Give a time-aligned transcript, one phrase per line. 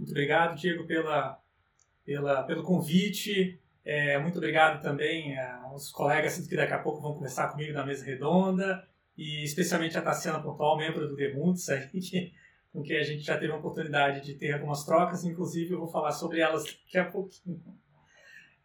[0.00, 1.38] Muito obrigado, Diego, pela,
[2.06, 3.60] pela, pelo convite.
[3.84, 8.02] É, muito obrigado também aos colegas que daqui a pouco vão conversar comigo na mesa
[8.02, 8.82] redonda,
[9.14, 12.32] e especialmente a Tassiana Pontual, membro do Demundos, que,
[12.72, 15.88] com quem a gente já teve a oportunidade de ter algumas trocas, inclusive eu vou
[15.88, 17.62] falar sobre elas daqui a pouquinho.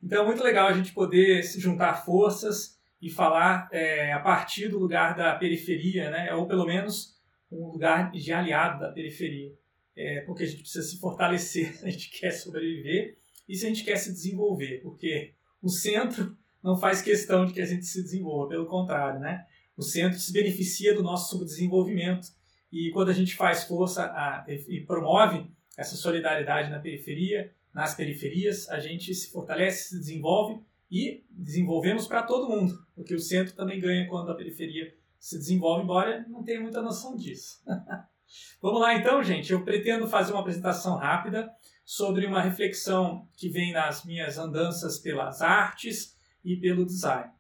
[0.02, 4.70] Então é muito legal a gente poder se juntar forças e falar é, a partir
[4.70, 6.34] do lugar da periferia, né?
[6.34, 7.20] ou pelo menos
[7.52, 9.52] um lugar de aliado da periferia
[9.96, 13.84] é, porque a gente precisa se fortalecer a gente quer sobreviver e se a gente
[13.84, 18.50] quer se desenvolver, porque o centro não faz questão de que a gente se desenvolva,
[18.50, 19.46] pelo contrário, né?
[19.78, 22.30] O centro se beneficia do nosso subdesenvolvimento
[22.72, 25.46] e quando a gente faz força a, e promove
[25.78, 30.60] essa solidariedade na periferia, nas periferias, a gente se fortalece, se desenvolve
[30.90, 35.84] e desenvolvemos para todo mundo, porque o centro também ganha quando a periferia se desenvolve,
[35.84, 37.62] embora não tenha muita noção disso.
[38.62, 39.52] Vamos lá então, gente.
[39.52, 41.50] Eu pretendo fazer uma apresentação rápida
[41.84, 47.32] sobre uma reflexão que vem nas minhas andanças pelas artes e pelo design.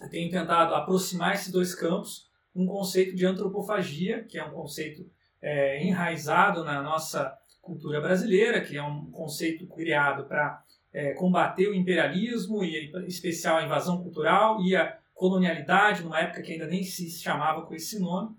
[0.00, 4.50] Eu tenho tentado aproximar esses dois campos com um conceito de antropofagia, que é um
[4.50, 5.08] conceito
[5.42, 11.74] é, enraizado na nossa cultura brasileira, que é um conceito criado para é, combater o
[11.74, 16.82] imperialismo e, em especial, a invasão cultural e a colonialidade, numa época que ainda nem
[16.82, 18.34] se chamava com esse nome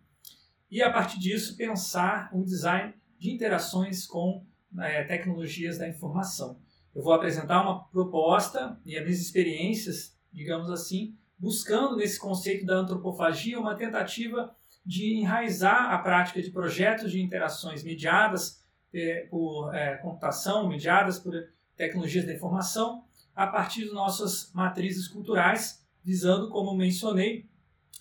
[0.70, 4.46] e a partir disso pensar o design de interações com
[4.80, 6.60] é, tecnologias da informação.
[6.94, 12.76] Eu vou apresentar uma proposta e as minhas experiências, digamos assim, buscando nesse conceito da
[12.76, 19.98] antropofagia uma tentativa de enraizar a prática de projetos de interações mediadas é, por é,
[19.98, 21.34] computação, mediadas por
[21.76, 23.04] tecnologias da informação,
[23.36, 27.48] a partir de nossas matrizes culturais, visando, como mencionei,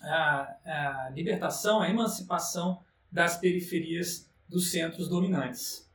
[0.01, 2.81] a, a libertação, a emancipação
[3.11, 5.89] das periferias dos centros dominantes.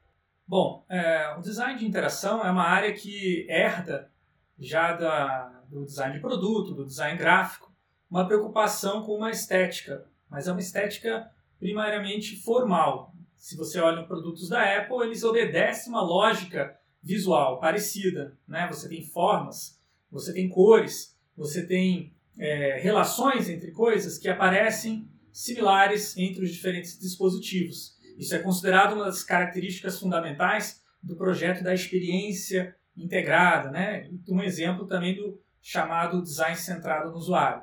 [0.46, 4.10] Bom, é, o design de interação é uma área que herda
[4.58, 7.72] já da, do design de produto, do design gráfico,
[8.10, 13.14] uma preocupação com uma estética, mas é uma estética primariamente formal.
[13.36, 18.36] Se você olha os produtos da Apple, eles obedecem uma lógica visual parecida.
[18.46, 18.66] Né?
[18.68, 26.16] Você tem formas, você tem cores, você tem é, relações entre coisas que aparecem similares
[26.16, 27.96] entre os diferentes dispositivos.
[28.18, 34.10] Isso é considerado uma das características fundamentais do projeto da experiência integrada, né?
[34.28, 37.62] um exemplo também do chamado design centrado no usuário.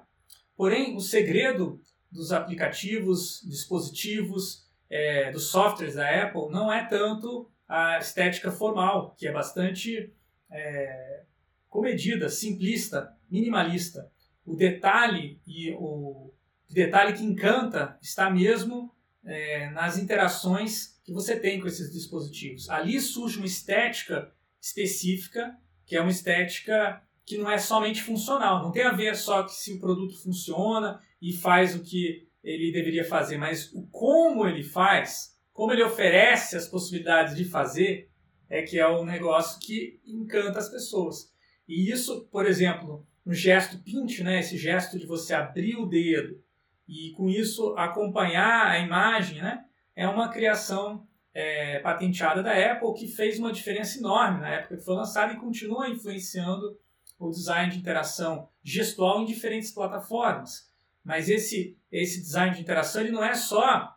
[0.56, 7.98] Porém, o segredo dos aplicativos, dispositivos, é, dos softwares da Apple não é tanto a
[8.00, 10.14] estética formal, que é bastante
[10.50, 11.24] é,
[11.68, 14.10] comedida, simplista, minimalista
[14.46, 16.34] o detalhe e o
[16.70, 22.70] detalhe que encanta está mesmo é, nas interações que você tem com esses dispositivos.
[22.70, 28.72] Ali surge uma estética específica, que é uma estética que não é somente funcional, não
[28.72, 33.04] tem a ver só que se o produto funciona e faz o que ele deveria
[33.04, 38.10] fazer, mas o como ele faz, como ele oferece as possibilidades de fazer,
[38.50, 41.32] é que é o negócio que encanta as pessoas.
[41.68, 46.42] E isso, por exemplo, um gesto pinch, né, esse gesto de você abrir o dedo
[46.88, 49.66] e com isso acompanhar a imagem, né,
[49.96, 54.84] é uma criação é, patenteada da Apple que fez uma diferença enorme na época que
[54.84, 56.78] foi lançada e continua influenciando
[57.20, 60.70] o design de interação gestual em diferentes plataformas.
[61.04, 63.96] Mas esse, esse design de interação ele não é só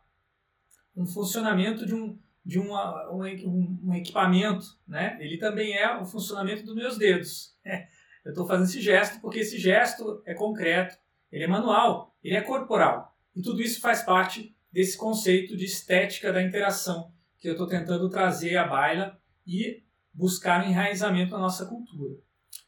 [0.96, 5.16] um funcionamento de um, de uma, um, um equipamento, né?
[5.20, 7.51] ele também é o funcionamento dos meus dedos.
[8.24, 10.96] Eu estou fazendo esse gesto porque esse gesto é concreto,
[11.30, 13.16] ele é manual, ele é corporal.
[13.34, 18.08] E tudo isso faz parte desse conceito de estética da interação que eu estou tentando
[18.08, 19.82] trazer à baila e
[20.14, 22.16] buscar um enraizamento na nossa cultura.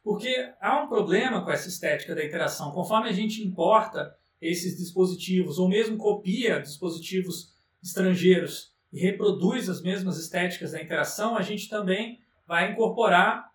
[0.03, 2.73] Porque há um problema com essa estética da interação.
[2.73, 10.19] Conforme a gente importa esses dispositivos, ou mesmo copia dispositivos estrangeiros e reproduz as mesmas
[10.19, 13.51] estéticas da interação, a gente também vai incorporar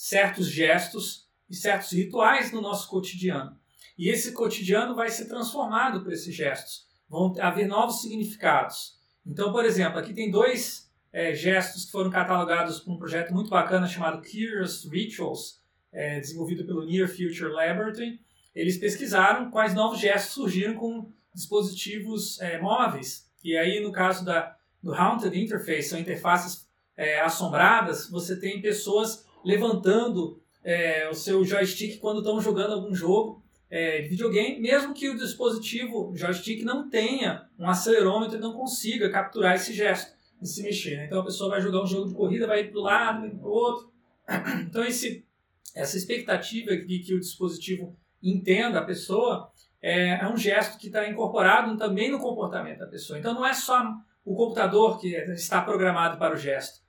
[0.00, 3.58] certos gestos e certos rituais no nosso cotidiano.
[3.98, 6.86] E esse cotidiano vai ser transformado por esses gestos.
[7.08, 8.96] Vão haver novos significados.
[9.26, 13.50] Então, por exemplo, aqui tem dois é, gestos que foram catalogados por um projeto muito
[13.50, 15.60] bacana chamado Curious Rituals,
[15.90, 18.20] é, desenvolvido pelo Near Future Laboratory.
[18.54, 23.28] Eles pesquisaram quais novos gestos surgiram com dispositivos é, móveis.
[23.42, 29.26] E aí, no caso da, do Haunted Interface, são interfaces é, assombradas, você tem pessoas
[29.44, 35.08] levantando é, o seu joystick quando estão jogando algum jogo é, de videogame, mesmo que
[35.08, 40.16] o dispositivo joystick não tenha um acelerômetro e não consiga capturar esse gesto.
[40.40, 40.96] de se mexer.
[40.96, 41.06] Né?
[41.06, 43.30] Então a pessoa vai jogar um jogo de corrida, vai ir para o lado, vai
[43.30, 43.92] para o outro.
[44.68, 45.26] Então esse,
[45.74, 49.50] essa expectativa de que o dispositivo entenda a pessoa
[49.80, 53.18] é, é um gesto que está incorporado também no comportamento da pessoa.
[53.18, 53.82] Então não é só
[54.24, 56.80] o computador que está programado para o gesto.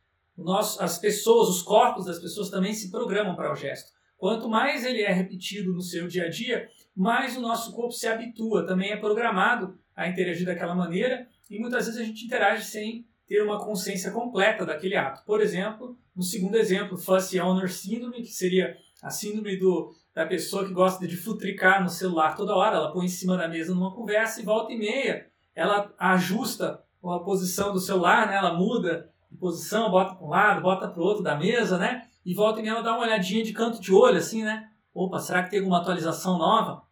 [0.79, 3.91] As pessoas, os corpos das pessoas também se programam para o gesto.
[4.17, 8.07] Quanto mais ele é repetido no seu dia a dia, mais o nosso corpo se
[8.07, 13.05] habitua, também é programado a interagir daquela maneira e muitas vezes a gente interage sem
[13.25, 15.23] ter uma consciência completa daquele ato.
[15.25, 20.65] Por exemplo, no segundo exemplo, Fussy Owner Syndrome, que seria a síndrome do, da pessoa
[20.65, 23.93] que gosta de futricar no celular toda hora, ela põe em cima da mesa numa
[23.93, 28.35] conversa e volta e meia, ela ajusta a posição do celular, né?
[28.35, 32.07] ela muda de posição, bota para um lado, bota para o outro da mesa, né?
[32.25, 34.69] E volta e meia dá uma olhadinha de canto de olho, assim, né?
[34.93, 36.83] Opa, será que tem alguma atualização nova?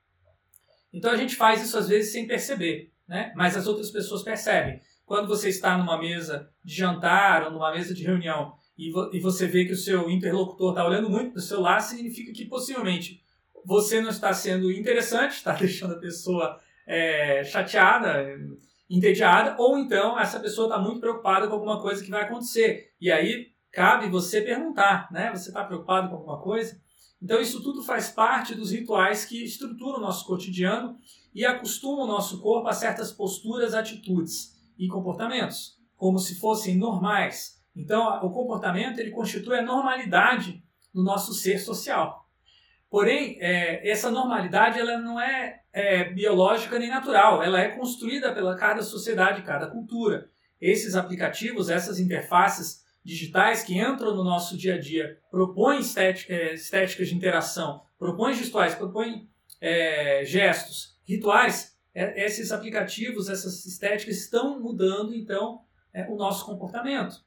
[0.93, 3.33] Então a gente faz isso às vezes sem perceber, né?
[3.35, 4.79] Mas as outras pessoas percebem.
[5.05, 9.19] Quando você está numa mesa de jantar ou numa mesa de reunião e, vo e
[9.19, 13.21] você vê que o seu interlocutor está olhando muito para o celular, significa que possivelmente
[13.65, 18.25] você não está sendo interessante, está deixando a pessoa é, chateada,
[18.89, 22.93] entediada, ou então essa pessoa está muito preocupada com alguma coisa que vai acontecer.
[22.99, 25.31] E aí cabe você perguntar, né?
[25.31, 26.79] Você está preocupado com alguma coisa?
[27.21, 30.95] Então isso tudo faz parte dos rituais que estruturam o nosso cotidiano
[31.33, 37.61] e acostumam o nosso corpo a certas posturas, atitudes e comportamentos, como se fossem normais.
[37.75, 40.63] Então o comportamento ele constitui a normalidade
[40.93, 42.26] do nosso ser social.
[42.89, 48.55] Porém, é, essa normalidade ela não é, é, biológica nem natural, ela é construída pela
[48.55, 50.29] cada sociedade, cada cultura.
[50.59, 56.53] Esses aplicativos, essas interfaces digitais que entram no nosso dia a dia, propõem estética, é,
[56.53, 59.29] estéticas de interação, propõem gestuais, propõem
[59.59, 65.61] é, gestos, rituais, é, esses aplicativos, essas estéticas estão mudando então
[66.09, 67.25] o nosso comportamento,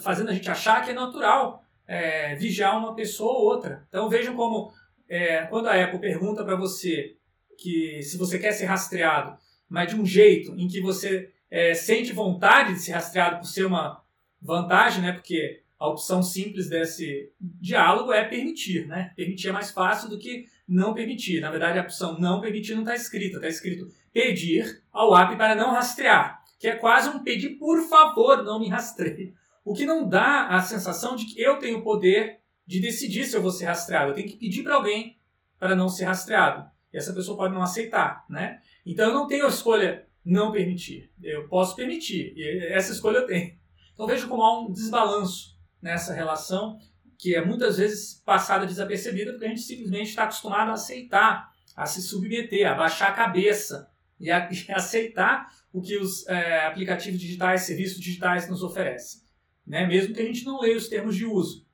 [0.00, 3.86] fazendo a gente achar que é natural é, vigiar uma pessoa ou outra.
[3.88, 4.70] Então vejam como
[5.08, 7.16] é, quando a Apple pergunta para você
[7.56, 9.36] que se você quer ser rastreado,
[9.68, 13.64] mas de um jeito em que você é, sente vontade de ser rastreado por ser
[13.64, 14.02] uma
[14.40, 15.12] vantagem, né?
[15.12, 19.12] Porque a opção simples desse diálogo é permitir, né?
[19.16, 21.40] Permitir é mais fácil do que não permitir.
[21.40, 25.54] Na verdade, a opção não permitir não está escrita, está escrito pedir ao app para
[25.54, 29.34] não rastrear, que é quase um pedir por favor, não me rastreie.
[29.68, 33.36] O que não dá a sensação de que eu tenho o poder de decidir se
[33.36, 34.12] eu vou ser rastreado.
[34.12, 35.20] Eu tenho que pedir para alguém
[35.58, 36.66] para não ser rastreado.
[36.90, 38.62] E essa pessoa pode não aceitar, né?
[38.86, 41.12] Então eu não tenho a escolha não permitir.
[41.22, 42.32] Eu posso permitir.
[42.34, 43.58] E essa escolha eu tenho.
[43.92, 46.78] Então vejo como há um desbalanço nessa relação
[47.18, 51.84] que é muitas vezes passada desapercebida porque a gente simplesmente está acostumado a aceitar, a
[51.84, 57.64] se submeter, a baixar a cabeça e a, aceitar o que os é, aplicativos digitais,
[57.64, 59.27] serviços digitais nos oferecem
[59.68, 59.86] né?
[59.86, 61.66] mesmo que a gente não leia os termos de uso.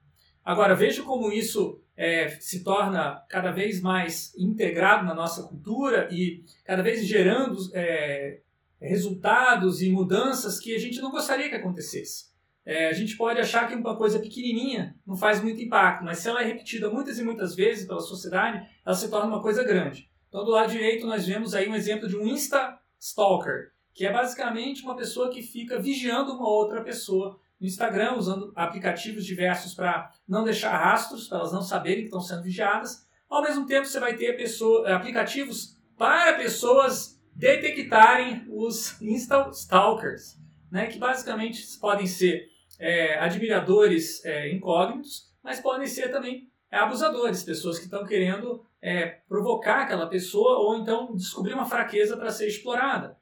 [0.45, 6.45] Agora, veja como isso é, se torna cada vez mais integrado na nossa cultura e
[6.65, 8.41] cada vez gerando é,
[8.81, 12.35] resultados e mudanças que a gente não gostaria que acontecesse.
[12.67, 16.29] É, a gente pode achar que uma coisa pequenininha não faz muito impacto, mas se
[16.29, 20.11] ela é repetida muitas e muitas vezes pela sociedade, ela se torna uma coisa grande.
[20.29, 24.13] Então, do lado direito, nós vemos aí um exemplo de um Insta Stalker, que é
[24.13, 30.13] basicamente uma pessoa que fica vigiando uma outra pessoa no Instagram, usando aplicativos diversos para
[30.29, 33.09] não deixar rastros, para elas não saberem que estão sendo vigiadas.
[33.27, 40.39] Ao mesmo tempo, você vai ter pessoa, aplicativos para pessoas detectarem os Insta Stalkers,
[40.71, 47.79] né, que basicamente podem ser é, admiradores é, incógnitos, mas podem ser também abusadores, pessoas
[47.79, 53.17] que estão querendo é, provocar aquela pessoa ou então descobrir uma fraqueza para ser explorada.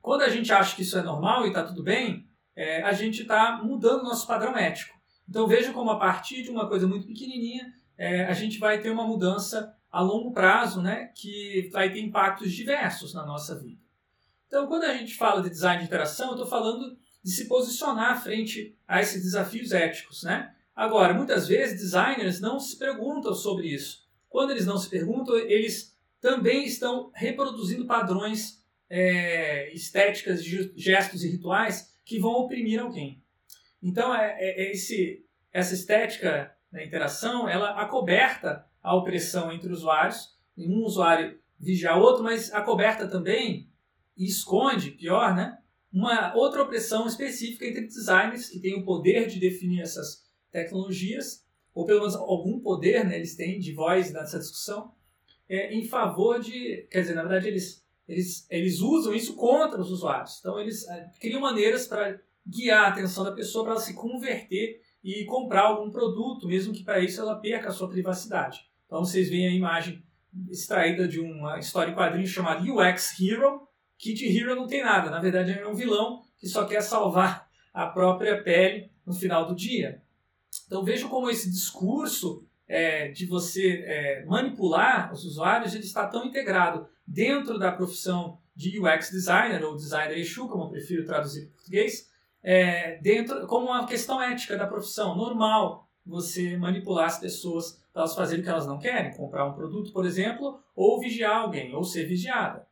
[0.00, 2.25] Quando a gente acha que isso é normal e está tudo bem,
[2.56, 4.96] é, a gente está mudando o nosso padrão ético.
[5.28, 8.90] Então veja como a partir de uma coisa muito pequenininha, é, a gente vai ter
[8.90, 13.80] uma mudança a longo prazo, né, que vai ter impactos diversos na nossa vida.
[14.46, 18.22] Então, quando a gente fala de design de interação, eu estou falando de se posicionar
[18.22, 20.54] frente a esses desafios éticos, né?
[20.74, 24.06] Agora, muitas vezes designers não se perguntam sobre isso.
[24.28, 31.95] Quando eles não se perguntam, eles também estão reproduzindo padrões é, estéticas, gestos e rituais
[32.06, 33.20] que vão oprimir alguém.
[33.82, 40.38] Então, é, é, é esse, essa estética da interação, ela acoberta a opressão entre usuários,
[40.56, 43.68] um usuário vigiar outro, mas acoberta também
[44.16, 45.58] e esconde, pior, né?
[45.92, 51.44] Uma outra opressão específica entre designers que têm o poder de definir essas tecnologias,
[51.74, 54.94] ou pelo menos algum poder né, eles têm de voz nessa discussão,
[55.48, 56.86] é, em favor de.
[56.90, 60.38] Quer dizer, na verdade, eles eles, eles usam isso contra os usuários.
[60.40, 64.80] Então, eles é, criam maneiras para guiar a atenção da pessoa para ela se converter
[65.02, 68.60] e comprar algum produto, mesmo que para isso ela perca a sua privacidade.
[68.86, 70.04] Então, vocês veem a imagem
[70.50, 73.66] extraída de uma história em quadrinhos chamada UX Hero,
[73.98, 77.48] que de hero não tem nada, na verdade é um vilão que só quer salvar
[77.72, 80.02] a própria pele no final do dia.
[80.66, 86.24] Então vejam como esse discurso é, de você é, manipular os usuários ele está tão
[86.24, 91.54] integrado dentro da profissão de UX designer ou designer eixo, como eu prefiro traduzir para
[91.56, 92.10] português,
[92.42, 98.14] é, dentro como uma questão ética da profissão normal você manipular as pessoas para elas
[98.14, 101.82] fazerem o que elas não querem, comprar um produto, por exemplo, ou vigiar alguém, ou
[101.82, 102.66] ser vigiada.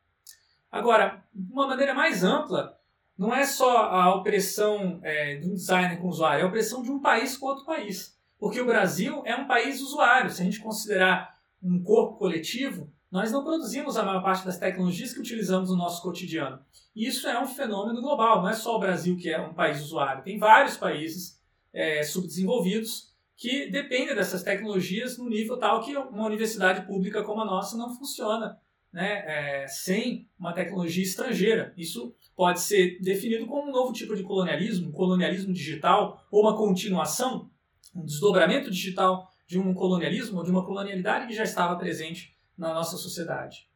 [0.71, 2.77] Agora, de uma maneira mais ampla,
[3.17, 6.81] não é só a opressão é, de um designer com o usuário, é a opressão
[6.81, 8.17] de um país com outro país.
[8.39, 10.29] Porque o Brasil é um país usuário.
[10.29, 15.13] Se a gente considerar um corpo coletivo, nós não produzimos a maior parte das tecnologias
[15.13, 16.59] que utilizamos no nosso cotidiano.
[16.95, 19.81] E isso é um fenômeno global, não é só o Brasil que é um país
[19.81, 20.23] usuário.
[20.23, 21.39] Tem vários países
[21.73, 27.45] é, subdesenvolvidos que dependem dessas tecnologias no nível tal que uma universidade pública como a
[27.45, 28.57] nossa não funciona
[28.95, 31.73] né, é, sem uma tecnologia estrangeira.
[31.75, 36.55] Isso pode ser definido como um novo tipo de colonialismo, um colonialismo digital, ou uma
[36.55, 37.49] continuação,
[37.95, 42.73] um desdobramento digital de um colonialismo ou de uma colonialidade que já estava presente na
[42.73, 43.69] nossa sociedade.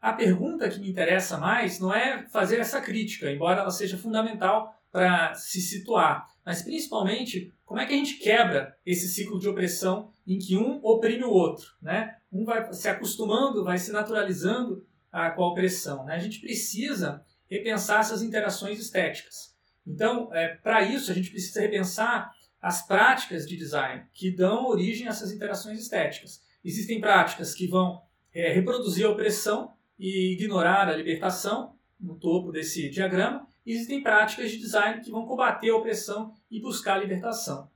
[0.00, 4.72] A pergunta que me interessa mais não é fazer essa crítica, embora ela seja fundamental
[4.92, 10.10] para se situar, mas principalmente como é que a gente quebra esse ciclo de opressão
[10.26, 12.16] em que um oprime o outro, né?
[12.32, 16.04] Um vai se acostumando, vai se naturalizando a, com a opressão.
[16.04, 16.14] Né?
[16.14, 19.54] A gente precisa repensar essas interações estéticas.
[19.86, 25.06] Então, é, para isso, a gente precisa repensar as práticas de design que dão origem
[25.06, 26.42] a essas interações estéticas.
[26.64, 28.02] Existem práticas que vão
[28.34, 34.58] é, reproduzir a opressão e ignorar a libertação, no topo desse diagrama, existem práticas de
[34.58, 37.68] design que vão combater a opressão e buscar a libertação.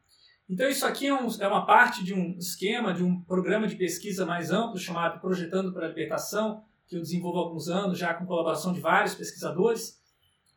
[0.48, 3.76] Então, isso aqui é, um, é, uma parte de um esquema, de um programa de
[3.76, 8.12] pesquisa mais amplo chamado Projetando para a Libertação, que eu desenvolvo há alguns anos, já
[8.12, 10.00] com colaboração de vários pesquisadores,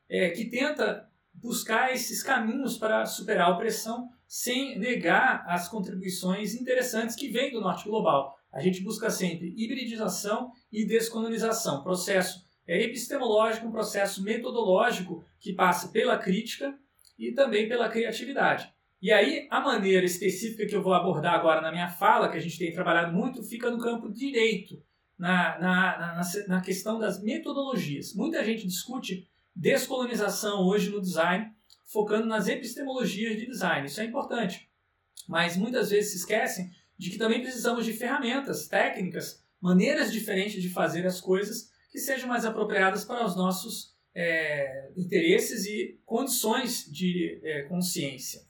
[0.09, 7.15] é, que tenta buscar esses caminhos para superar a opressão sem negar as contribuições interessantes
[7.15, 8.35] que vêm do norte global.
[8.51, 15.89] A gente busca sempre hibridização e descolonização, processo é epistemológico, um processo metodológico que passa
[15.89, 16.75] pela crítica
[17.17, 18.73] e também pela criatividade.
[19.01, 22.41] E aí, a maneira específica que eu vou abordar agora na minha fala, que a
[22.41, 24.81] gente tem trabalhado muito, fica no campo direito,
[25.17, 28.15] na, na, na, na questão das metodologias.
[28.15, 31.51] Muita gente discute descolonização hoje no design,
[31.85, 33.87] focando nas epistemologias de design.
[33.87, 34.69] Isso é importante.
[35.27, 40.69] Mas muitas vezes se esquecem de que também precisamos de ferramentas, técnicas, maneiras diferentes de
[40.69, 47.39] fazer as coisas que sejam mais apropriadas para os nossos é, interesses e condições de
[47.43, 48.41] é, consciência.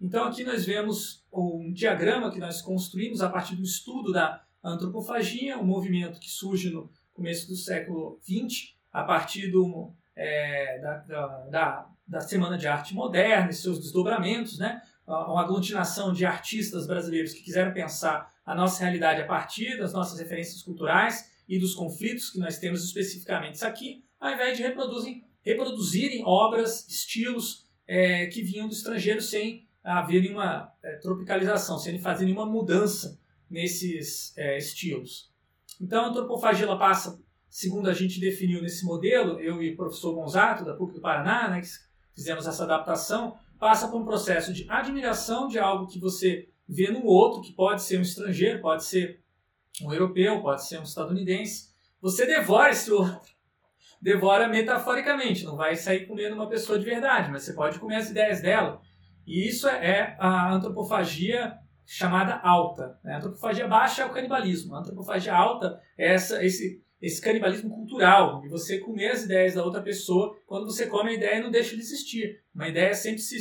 [0.00, 5.58] Então aqui nós vemos um diagrama que nós construímos a partir do estudo da antropofagia,
[5.58, 11.26] um movimento que surge no começo do século XX, a partir do, é, da, da,
[11.50, 14.80] da, Semana de Arte Moderna e seus desdobramentos, né?
[15.06, 20.18] uma aglutinação de artistas brasileiros que quiseram pensar a nossa realidade a partir das nossas
[20.18, 26.24] referências culturais e dos conflitos que nós temos especificamente aqui, ao invés de reproduzirem, reproduzirem
[26.24, 32.46] obras, estilos é, que vinham do estrangeiro sem haver nenhuma é, tropicalização, sem fazer nenhuma
[32.46, 33.20] mudança
[33.50, 35.30] nesses é, estilos.
[35.78, 37.20] Então, a antropofagia passa,
[37.50, 41.50] segundo a gente definiu nesse modelo, eu e o professor Gonzato, da PUC do Paraná,
[41.50, 41.68] né, que
[42.14, 47.04] fizemos essa adaptação, passa por um processo de admiração de algo que você vê no
[47.04, 49.22] outro, que pode ser um estrangeiro, pode ser
[49.82, 51.74] um europeu, pode ser um estadunidense.
[52.00, 53.34] Você devora esse outro.
[54.00, 58.10] Devora metaforicamente, não vai sair comendo uma pessoa de verdade, mas você pode comer as
[58.10, 58.80] ideias dela.
[59.26, 61.56] E isso é a antropofagia
[61.86, 62.98] chamada alta.
[63.02, 63.14] Né?
[63.14, 64.74] A antropofagia baixa é o canibalismo.
[64.74, 69.64] A antropofagia alta é essa, esse, esse canibalismo cultural, de você comer as ideias da
[69.64, 70.36] outra pessoa.
[70.46, 72.42] Quando você come a ideia, não deixa de existir.
[72.54, 73.36] Uma ideia sempre se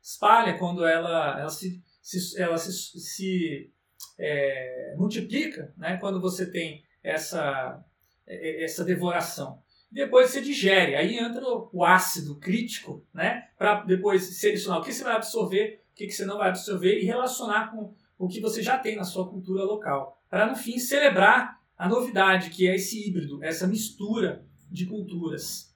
[0.00, 3.72] espalha quando ela, ela se, se ela se, se
[4.18, 5.96] é, multiplica, né?
[5.96, 7.84] quando você tem essa,
[8.26, 10.94] essa devoração depois você digere.
[10.94, 13.48] Aí entra o ácido crítico, né?
[13.56, 17.04] Para depois selecionar o que você vai absorver, o que você não vai absorver e
[17.04, 20.20] relacionar com o que você já tem na sua cultura local.
[20.28, 25.74] Para no fim celebrar a novidade, que é esse híbrido, essa mistura de culturas.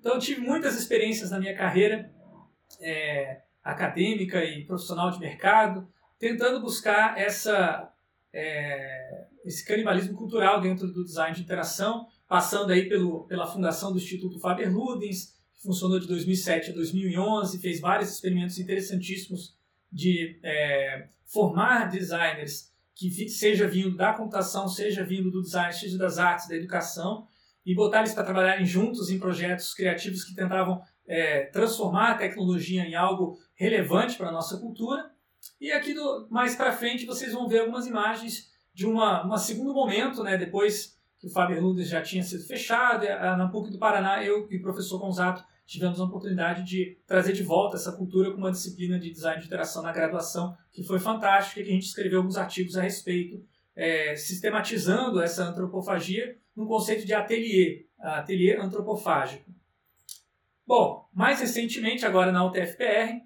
[0.00, 2.10] Então eu tive muitas experiências na minha carreira
[2.80, 5.86] é, acadêmica e profissional de mercado,
[6.18, 7.92] tentando buscar essa,
[8.32, 13.98] é, esse canibalismo cultural dentro do design de interação passando aí pelo, pela fundação do
[13.98, 19.54] Instituto Faber-Ludens, que funcionou de 2007 a 2011, fez vários experimentos interessantíssimos
[19.92, 26.18] de é, formar designers que seja vindo da computação, seja vindo do design, seja das
[26.18, 27.26] artes, da educação,
[27.64, 32.82] e botar eles para trabalharem juntos em projetos criativos que tentavam é, transformar a tecnologia
[32.82, 35.10] em algo relevante para a nossa cultura.
[35.60, 39.72] E aqui do, mais para frente vocês vão ver algumas imagens de uma, um segundo
[39.72, 44.24] momento, né, depois que o Faber Ludes já tinha sido fechado, na PUC do Paraná,
[44.24, 48.36] eu e o professor Gonzato tivemos a oportunidade de trazer de volta essa cultura com
[48.36, 52.18] uma disciplina de design de interação na graduação, que foi fantástica, que a gente escreveu
[52.18, 53.42] alguns artigos a respeito,
[53.74, 59.50] é, sistematizando essa antropofagia no conceito de ateliê, ateliê antropofágico.
[60.66, 63.22] Bom, mais recentemente, agora na UTFPR,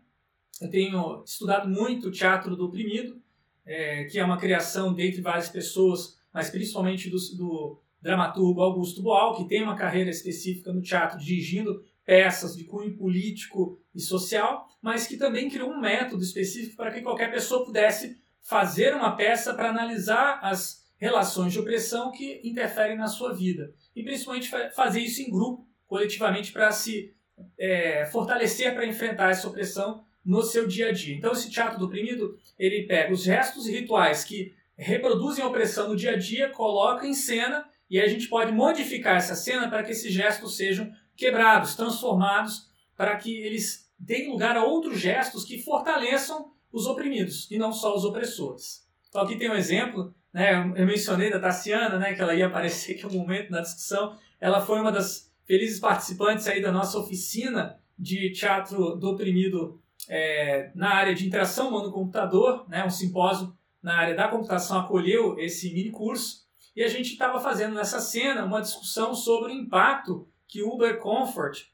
[0.60, 3.20] eu tenho estudado muito o teatro do oprimido,
[3.64, 9.36] é, que é uma criação dentre várias pessoas, mas principalmente do, do dramaturgo Augusto Boal,
[9.36, 15.08] que tem uma carreira específica no teatro, dirigindo peças de cunho político e social, mas
[15.08, 19.70] que também criou um método específico para que qualquer pessoa pudesse fazer uma peça para
[19.70, 23.74] analisar as relações de opressão que interferem na sua vida.
[23.94, 27.12] E principalmente fazer isso em grupo, coletivamente, para se
[27.58, 31.16] é, fortalecer para enfrentar essa opressão no seu dia a dia.
[31.16, 35.88] Então, esse teatro do oprimido, ele pega os restos e rituais que reproduzem a opressão
[35.88, 39.82] no dia a dia, coloca em cena e a gente pode modificar essa cena para
[39.82, 45.62] que esses gestos sejam quebrados, transformados, para que eles deem lugar a outros gestos que
[45.62, 48.86] fortaleçam os oprimidos e não só os opressores.
[49.08, 52.96] Então aqui tem um exemplo, né, eu mencionei da Tassiana, né, que ela ia aparecer
[52.96, 57.80] aqui um momento na discussão, ela foi uma das felizes participantes aí da nossa oficina
[57.98, 64.14] de teatro do oprimido é, na área de interação humano-computador, né, um simpósio na área
[64.14, 66.44] da computação acolheu esse mini curso,
[66.74, 70.98] e a gente estava fazendo nessa cena uma discussão sobre o impacto que o Uber
[70.98, 71.64] Comfort,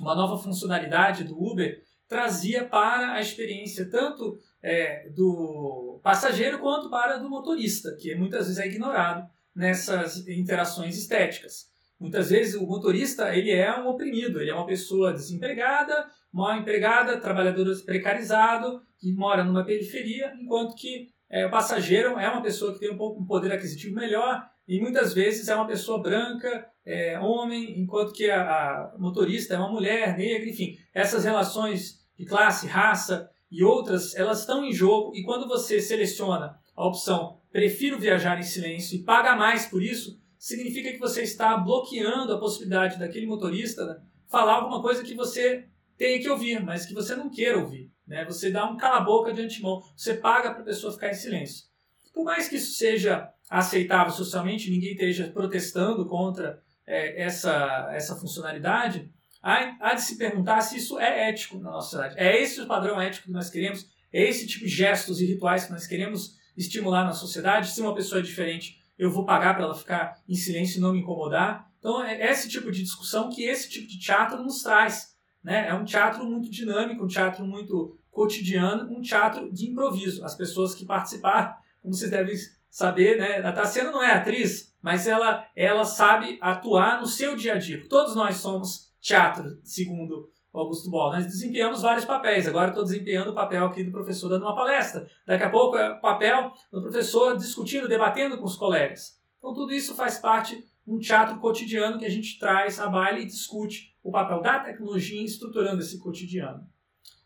[0.00, 7.18] uma nova funcionalidade do Uber, trazia para a experiência tanto é, do passageiro quanto para
[7.18, 11.70] do motorista, que muitas vezes é ignorado nessas interações estéticas.
[11.98, 17.18] Muitas vezes o motorista ele é um oprimido, ele é uma pessoa desempregada, mal empregada,
[17.18, 22.80] trabalhador precarizado, que mora numa periferia, enquanto que é, o passageiro é uma pessoa que
[22.80, 27.18] tem um pouco um poder aquisitivo melhor e muitas vezes é uma pessoa branca, é,
[27.18, 30.76] homem, enquanto que a, a, motorista é uma mulher, negra, enfim.
[30.94, 36.58] Essas relações de classe, raça e outras, elas estão em jogo e quando você seleciona
[36.74, 41.56] a opção prefiro viajar em silêncio e paga mais por isso, significa que você está
[41.56, 43.98] bloqueando a possibilidade daquele motorista né,
[44.28, 47.90] falar alguma coisa que você tem que ouvir, mas que você não queira ouvir.
[48.06, 48.26] Né?
[48.26, 51.64] Você dá um cala-boca de antemão, você paga para a pessoa ficar em silêncio.
[52.12, 59.10] Por mais que isso seja aceitável socialmente, ninguém esteja protestando contra é, essa, essa funcionalidade,
[59.42, 62.14] há, há de se perguntar se isso é ético na nossa sociedade.
[62.18, 63.86] É esse o padrão ético que nós queremos?
[64.12, 67.70] É esse tipo de gestos e rituais que nós queremos estimular na sociedade?
[67.70, 70.92] Se uma pessoa é diferente, eu vou pagar para ela ficar em silêncio e não
[70.92, 71.70] me incomodar?
[71.78, 75.14] Então, é esse tipo de discussão que esse tipo de teatro nos traz.
[75.42, 75.68] Né?
[75.68, 80.24] É um teatro muito dinâmico, um teatro muito cotidiano, um teatro de improviso.
[80.24, 82.34] As pessoas que participaram, como vocês devem
[82.76, 83.38] saber, né?
[83.38, 87.88] A Tassiana não é atriz, mas ela, ela sabe atuar no seu dia a dia.
[87.88, 91.12] Todos nós somos teatro, segundo Augusto Boll.
[91.12, 92.46] Nós desempenhamos vários papéis.
[92.46, 95.08] Agora estou desempenhando o papel aqui do professor dando uma palestra.
[95.26, 99.18] Daqui a pouco é o papel do professor discutindo, debatendo com os colegas.
[99.38, 103.22] Então tudo isso faz parte de um teatro cotidiano que a gente traz a baile
[103.22, 106.68] e discute o papel da tecnologia estruturando esse cotidiano.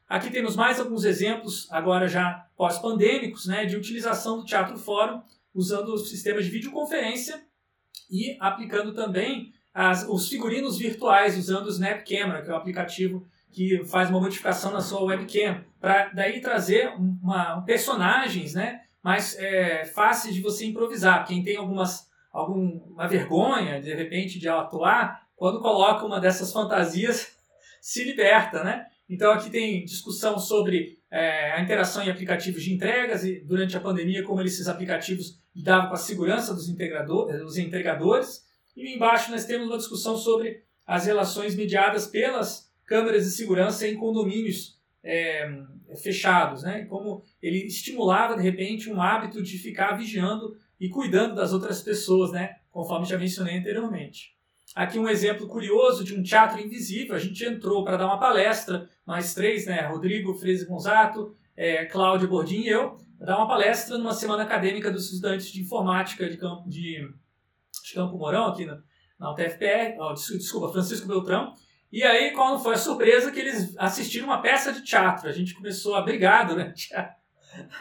[0.08, 5.22] Aqui temos mais alguns exemplos, agora já pós-pandêmicos, né, de utilização do Teatro Fórum,
[5.54, 7.42] usando sistemas de videoconferência
[8.10, 13.26] e aplicando também as, os figurinos virtuais, usando o Snap Camera, que é o aplicativo
[13.52, 19.84] que faz uma modificação na sua webcam, para daí trazer uma, personagens né, mais é,
[19.84, 21.26] fáceis de você improvisar.
[21.26, 27.36] Quem tem algumas, alguma vergonha, de repente, de atuar, quando coloca uma dessas fantasias,
[27.80, 28.86] se liberta, né?
[29.08, 33.80] Então aqui tem discussão sobre é, a interação em aplicativos de entregas e durante a
[33.80, 38.44] pandemia como esses aplicativos lidavam com a segurança dos, dos entregadores.
[38.76, 43.96] E embaixo nós temos uma discussão sobre as relações mediadas pelas câmeras de segurança em
[43.96, 45.48] condomínios é,
[46.02, 46.84] fechados, né?
[46.84, 52.32] Como ele estimulava de repente um hábito de ficar vigiando e cuidando das outras pessoas,
[52.32, 52.56] né?
[52.70, 54.36] Conforme já mencionei anteriormente.
[54.74, 57.14] Aqui um exemplo curioso de um teatro invisível.
[57.16, 59.80] A gente entrou para dar uma palestra, nós três, né?
[59.86, 65.12] Rodrigo, Freze Gonzato, é, Cláudio Bordim e eu, dar uma palestra numa semana acadêmica dos
[65.12, 67.00] estudantes de informática de Campo, de,
[67.84, 68.80] de Campo Mourão, aqui na,
[69.18, 71.52] na UTFPR, oh, desculpa, Francisco Beltrão.
[71.92, 73.32] E aí, qual foi a surpresa?
[73.32, 75.28] Que eles assistiram uma peça de teatro.
[75.28, 76.04] A gente começou a
[76.94, 77.14] a,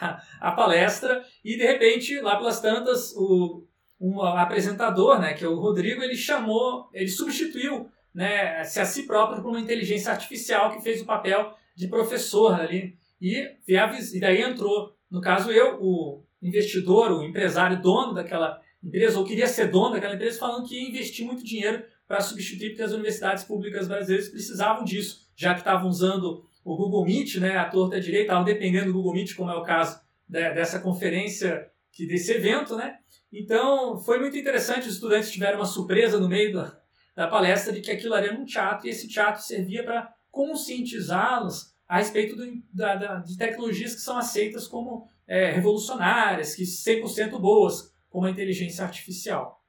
[0.00, 3.64] a, a palestra e, de repente, lá pelas tantas, o,
[4.00, 9.06] um apresentador, né, que é o Rodrigo, ele chamou, ele substituiu né, se a si
[9.06, 12.96] próprio por uma inteligência artificial que fez o papel de professor ali.
[13.20, 19.24] E, e daí entrou, no caso eu, o investidor, o empresário, dono daquela empresa, ou
[19.26, 22.92] queria ser dono daquela empresa, falando que ia investir muito dinheiro para substituir, porque as
[22.92, 28.00] universidades públicas brasileiras precisavam disso, já que estavam usando o Google Meet, né, a torta
[28.00, 32.76] direita, estavam dependendo do Google Meet, como é o caso dessa conferência, que desse evento,
[32.76, 32.98] né?
[33.32, 36.80] Então, foi muito interessante, os estudantes tiveram uma surpresa no meio da,
[37.14, 41.98] da palestra de que aquilo era um teatro, e esse teatro servia para conscientizá-los a
[41.98, 47.94] respeito do, da, da, de tecnologias que são aceitas como é, revolucionárias, que 100% boas,
[48.08, 49.64] como a inteligência artificial.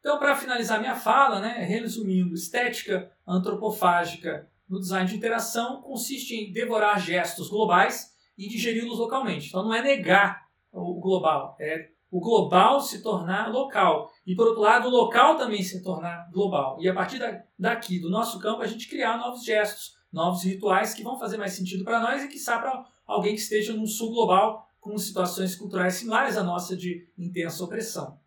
[0.00, 6.52] Então, para finalizar minha fala, né, resumindo, estética antropofágica no design de interação consiste em
[6.52, 9.48] devorar gestos globais e digeri-los localmente.
[9.48, 14.10] Então, não é negar o global, é o global se tornar local.
[14.26, 16.76] E, por outro lado, o local também se tornar global.
[16.80, 17.20] E a partir
[17.58, 21.52] daqui, do nosso campo, a gente criar novos gestos, novos rituais que vão fazer mais
[21.52, 25.94] sentido para nós e, que para alguém que esteja num sul global com situações culturais
[25.94, 28.18] similares à nossa de intensa opressão.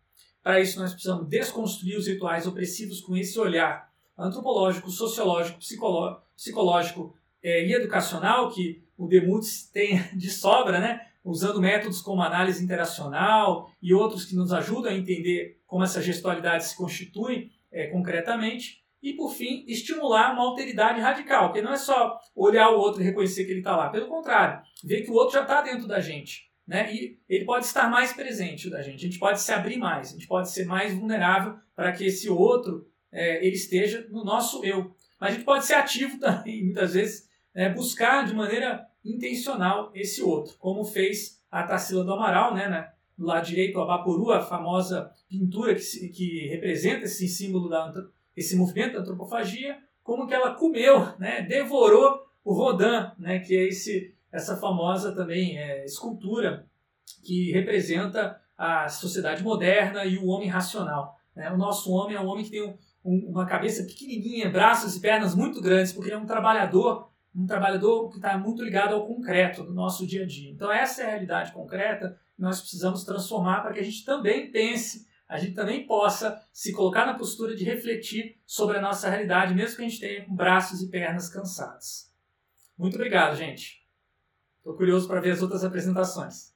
[0.42, 5.58] Para isso, nós precisamos desconstruir os rituais opressivos com esse olhar antropológico, sociológico,
[6.36, 11.06] psicológico é, e educacional que o Demuts tem de sobra, né?
[11.24, 16.66] Usando métodos como análise interacional e outros que nos ajudam a entender como essa gestualidade
[16.66, 18.84] se constitui é, concretamente.
[19.02, 23.04] E, por fim, estimular uma alteridade radical, que não é só olhar o outro e
[23.04, 23.90] reconhecer que ele está lá.
[23.90, 26.50] Pelo contrário, ver que o outro já está dentro da gente.
[26.66, 26.94] Né?
[26.94, 30.12] E ele pode estar mais presente da gente, a gente pode se abrir mais, a
[30.12, 34.94] gente pode ser mais vulnerável para que esse outro é, ele esteja no nosso eu.
[35.20, 37.68] Mas a gente pode ser ativo também, muitas vezes, né?
[37.68, 43.26] buscar de maneira intencional esse outro, como fez a Tarsila do Amaral, né, né, do
[43.26, 47.92] lado direito, a Bapuru, a famosa pintura que, que representa esse símbolo, da,
[48.36, 53.68] esse movimento da antropofagia, como que ela comeu, né, devorou o Rodin, né, que é
[53.68, 56.66] esse, essa famosa também é, escultura
[57.22, 61.18] que representa a sociedade moderna e o homem racional.
[61.34, 61.50] Né?
[61.50, 65.00] O nosso homem é um homem que tem um, um, uma cabeça pequenininha, braços e
[65.00, 69.06] pernas muito grandes, porque ele é um trabalhador um trabalhador que está muito ligado ao
[69.06, 70.50] concreto do nosso dia a dia.
[70.50, 74.50] Então, essa é a realidade concreta que nós precisamos transformar para que a gente também
[74.50, 79.54] pense, a gente também possa se colocar na postura de refletir sobre a nossa realidade,
[79.54, 82.12] mesmo que a gente tenha braços e pernas cansados.
[82.78, 83.84] Muito obrigado, gente.
[84.58, 86.53] Estou curioso para ver as outras apresentações.